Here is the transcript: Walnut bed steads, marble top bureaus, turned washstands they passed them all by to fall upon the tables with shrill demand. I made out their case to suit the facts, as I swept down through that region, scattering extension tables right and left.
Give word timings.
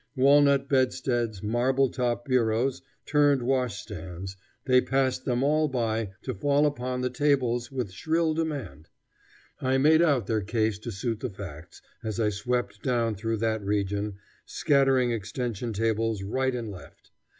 Walnut 0.15 0.67
bed 0.67 0.93
steads, 0.93 1.43
marble 1.43 1.87
top 1.87 2.25
bureaus, 2.25 2.81
turned 3.05 3.43
washstands 3.43 4.35
they 4.65 4.81
passed 4.81 5.25
them 5.25 5.43
all 5.43 5.67
by 5.67 6.09
to 6.23 6.33
fall 6.33 6.65
upon 6.65 7.01
the 7.01 7.09
tables 7.11 7.71
with 7.71 7.91
shrill 7.91 8.33
demand. 8.33 8.89
I 9.59 9.77
made 9.77 10.01
out 10.01 10.25
their 10.25 10.41
case 10.41 10.79
to 10.79 10.91
suit 10.91 11.19
the 11.19 11.29
facts, 11.29 11.83
as 12.03 12.19
I 12.19 12.29
swept 12.29 12.81
down 12.81 13.13
through 13.13 13.37
that 13.45 13.63
region, 13.63 14.15
scattering 14.43 15.11
extension 15.11 15.71
tables 15.71 16.23
right 16.23 16.55
and 16.55 16.71
left. 16.71 17.11